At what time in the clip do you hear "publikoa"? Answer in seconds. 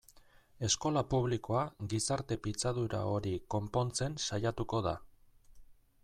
1.09-1.59